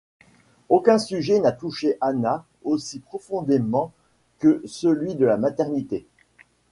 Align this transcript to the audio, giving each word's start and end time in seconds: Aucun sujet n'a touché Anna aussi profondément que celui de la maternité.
Aucun 0.69 0.97
sujet 0.97 1.39
n'a 1.39 1.51
touché 1.51 1.97
Anna 2.01 2.43
aussi 2.63 3.01
profondément 3.01 3.91
que 4.39 4.63
celui 4.65 5.13
de 5.13 5.27
la 5.27 5.37
maternité. 5.37 6.07